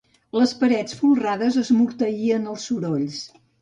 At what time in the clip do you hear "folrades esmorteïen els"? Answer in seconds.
1.03-2.69